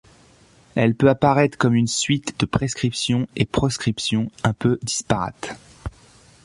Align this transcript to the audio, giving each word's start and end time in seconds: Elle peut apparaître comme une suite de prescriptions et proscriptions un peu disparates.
Elle 0.73 0.95
peut 0.95 1.11
apparaître 1.11 1.59
comme 1.59 1.75
une 1.75 1.85
suite 1.87 2.33
de 2.39 2.47
prescriptions 2.47 3.27
et 3.35 3.45
proscriptions 3.45 4.31
un 4.43 4.51
peu 4.51 4.79
disparates. 4.81 5.55